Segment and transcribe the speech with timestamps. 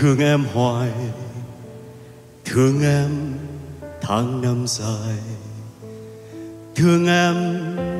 [0.00, 0.90] thương em hoài,
[2.44, 3.10] thương em
[4.00, 5.18] tháng năm dài.
[6.74, 7.36] Thương em,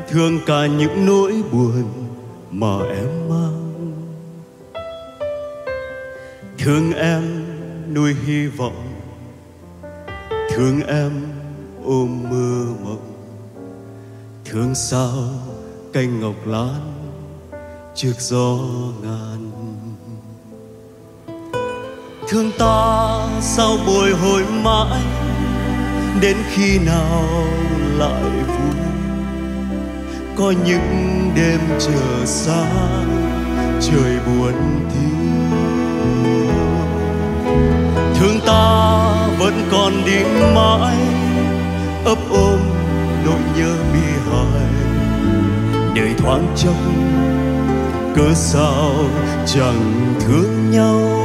[0.09, 1.84] thương cả những nỗi buồn
[2.51, 3.93] mà em mang.
[6.59, 7.23] Thương em
[7.95, 8.88] nuôi hy vọng,
[10.51, 11.13] thương em
[11.85, 13.13] ôm mơ mộng.
[14.45, 15.13] Thương sao
[15.93, 16.93] cành ngọc lan
[17.95, 18.59] trước gió
[19.02, 19.51] ngàn
[22.30, 25.02] thương ta sao bồi hồi mãi,
[26.21, 27.24] đến khi nào
[27.96, 28.76] lại vui?
[30.37, 32.66] Có những đêm chờ xa,
[33.80, 34.52] trời buồn
[34.90, 35.09] thiếu
[38.15, 40.96] thương ta vẫn còn đi mãi,
[42.04, 42.59] ấp ôm
[43.24, 44.68] nỗi nhớ bi hài.
[45.95, 47.10] Đời thoáng trông
[48.16, 48.92] cớ sao
[49.46, 51.18] chẳng thương nhau?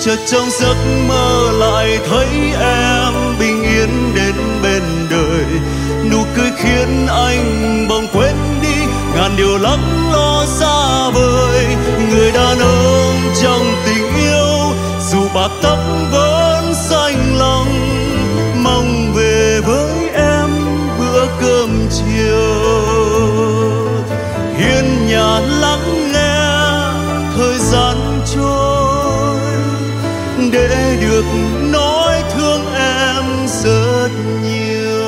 [0.00, 0.76] Chợt trong giấc
[1.08, 2.26] mơ lại thấy
[2.60, 5.44] em bình yên đến bên đời.
[6.10, 8.74] Nụ cười khiến anh bỗng quên đi,
[9.14, 11.66] ngàn điều lắng lo xa vời.
[12.10, 14.72] Người đàn ông trong tình yêu,
[15.10, 15.78] dù bạc tóc
[16.12, 17.68] vẫn xanh lòng.
[18.62, 20.50] Mong về với em
[20.98, 22.67] bữa cơm chiều.
[31.18, 31.24] Được
[31.72, 34.10] nói thương em rất
[34.42, 35.07] nhiều.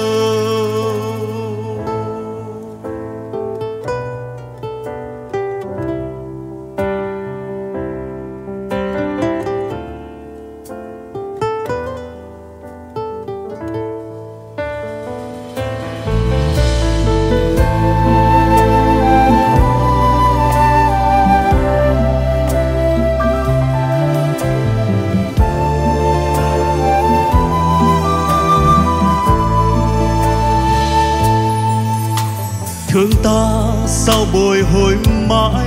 [32.92, 34.96] Thương ta sao bồi hồi
[35.28, 35.66] mãi,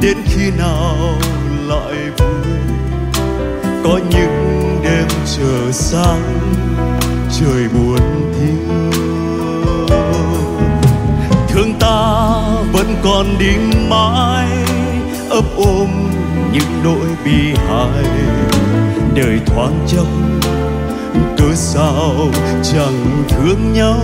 [0.00, 0.96] đến khi nào
[1.66, 2.60] lại vui?
[3.84, 6.38] Có những đêm chờ sáng,
[7.40, 8.90] trời buồn thiếu
[11.48, 12.42] thương ta
[12.72, 13.56] vẫn còn đi
[13.88, 14.48] mãi,
[15.30, 16.10] ấp ôm
[16.52, 18.04] những nỗi bi hài.
[19.14, 20.06] Đời thoáng chốc
[21.38, 22.14] cớ sao
[22.62, 23.98] chẳng thương nhau?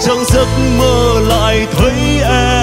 [0.00, 0.46] Trong giấc
[0.78, 2.61] mơ lại thấy em.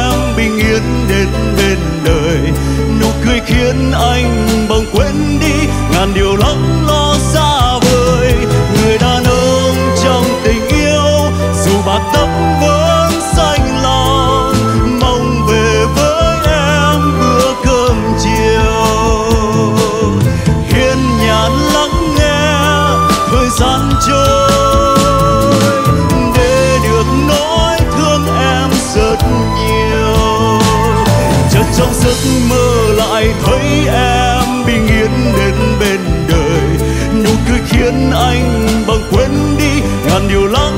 [31.80, 32.16] Trong giấc
[32.50, 36.90] mơ lại thấy em bình yên đến bên đời.
[37.24, 40.69] Nụ cười khiến anh bằng quên đi, ngàn điều lắm